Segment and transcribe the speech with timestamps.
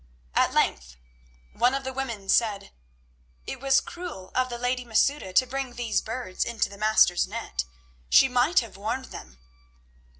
[0.33, 0.95] At length
[1.53, 2.71] one of the women said:
[3.45, 7.65] "It was cruel of the lady Masouda to bring these birds into the Master's net.
[8.09, 9.37] She might have warned them."